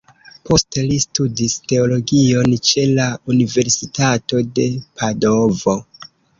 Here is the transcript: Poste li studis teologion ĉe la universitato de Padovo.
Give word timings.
Poste 0.49 0.85
li 0.91 0.95
studis 1.03 1.57
teologion 1.73 2.49
ĉe 2.71 2.87
la 2.95 3.07
universitato 3.35 4.45
de 4.59 4.69
Padovo. 4.99 5.81